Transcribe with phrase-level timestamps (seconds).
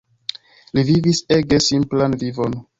[0.77, 2.63] Li vivis ege simplan vivon.